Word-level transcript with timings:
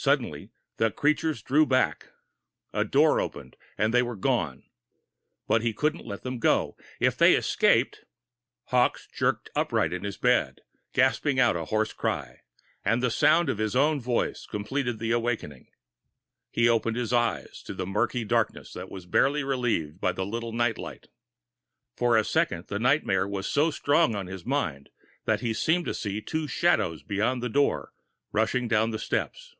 Suddenly, 0.00 0.52
the 0.76 0.92
creatures 0.92 1.42
drew 1.42 1.66
back. 1.66 2.12
A 2.72 2.84
door 2.84 3.20
opened, 3.20 3.56
and 3.76 3.92
they 3.92 4.00
were 4.00 4.14
gone. 4.14 4.62
But 5.48 5.62
he 5.62 5.72
couldn't 5.72 6.06
let 6.06 6.22
them 6.22 6.38
go. 6.38 6.76
If 7.00 7.18
they 7.18 7.34
escaped.... 7.34 8.04
Hawkes 8.66 9.08
jerked 9.12 9.50
upright 9.56 9.92
in 9.92 10.04
his 10.04 10.16
bed, 10.16 10.60
gasping 10.92 11.40
out 11.40 11.56
a 11.56 11.64
hoarse 11.64 11.92
cry, 11.92 12.42
and 12.84 13.02
the 13.02 13.10
sound 13.10 13.48
of 13.48 13.58
his 13.58 13.74
own 13.74 14.00
voice 14.00 14.46
completed 14.46 15.00
the 15.00 15.10
awakening. 15.10 15.66
He 16.52 16.68
opened 16.68 16.96
his 16.96 17.12
eyes 17.12 17.60
to 17.64 17.72
a 17.82 17.84
murky 17.84 18.24
darkness 18.24 18.72
that 18.74 18.92
was 18.92 19.04
barely 19.04 19.42
relieved 19.42 20.00
by 20.00 20.12
the 20.12 20.24
little 20.24 20.52
night 20.52 20.78
light. 20.78 21.08
For 21.96 22.16
a 22.16 22.22
second, 22.22 22.68
the 22.68 22.78
nightmare 22.78 23.26
was 23.26 23.48
so 23.48 23.72
strong 23.72 24.14
on 24.14 24.28
his 24.28 24.46
mind 24.46 24.90
that 25.24 25.40
he 25.40 25.52
seemed 25.52 25.86
to 25.86 25.92
see 25.92 26.20
two 26.20 26.46
shadows 26.46 27.02
beyond 27.02 27.42
the 27.42 27.48
door, 27.50 27.92
rushing 28.32 28.68
down 28.68 28.92
the 28.92 29.00
steps. 29.00 29.56